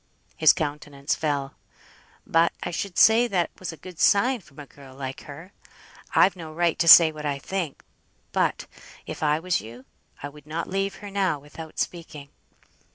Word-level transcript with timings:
His 0.35 0.51
countenance 0.51 1.13
fell. 1.13 1.53
"But 2.25 2.53
I 2.63 2.71
should 2.71 2.97
say 2.97 3.27
that 3.27 3.51
was 3.59 3.71
a 3.71 3.77
good 3.77 3.99
sign 3.99 4.39
from 4.41 4.57
a 4.57 4.65
girl 4.65 4.95
like 4.95 5.25
her. 5.25 5.53
I've 6.15 6.35
no 6.35 6.51
right 6.51 6.79
to 6.79 6.87
say 6.87 7.11
what 7.11 7.23
I 7.23 7.37
think; 7.37 7.83
but, 8.31 8.65
if 9.05 9.21
I 9.21 9.37
was 9.39 9.61
you, 9.61 9.85
I 10.23 10.27
would 10.27 10.47
not 10.47 10.67
leave 10.67 10.95
her 11.05 11.11
now 11.11 11.37
without 11.37 11.77
speaking." 11.77 12.29